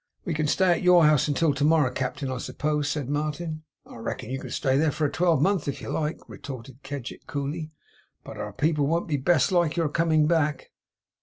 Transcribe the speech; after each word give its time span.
'We 0.25 0.33
can 0.33 0.47
stay 0.47 0.71
at 0.71 0.81
your 0.81 1.05
house 1.05 1.27
until 1.27 1.53
to 1.53 1.63
morrow, 1.63 1.91
Captain, 1.91 2.31
I 2.31 2.39
suppose?' 2.39 2.89
said 2.89 3.07
Martin. 3.07 3.61
'I 3.85 3.97
reckon 3.97 4.31
you 4.31 4.39
can 4.39 4.49
stay 4.49 4.75
there 4.75 4.91
for 4.91 5.05
a 5.05 5.11
twelvemonth 5.11 5.67
if 5.67 5.79
you 5.79 5.89
like,' 5.91 6.27
retorted 6.27 6.81
Kedgick 6.81 7.27
coolly. 7.27 7.69
'But 8.23 8.37
our 8.37 8.51
people 8.51 8.87
won't 8.87 9.23
best 9.23 9.51
like 9.51 9.75
your 9.75 9.89
coming 9.89 10.25
back. 10.25 10.71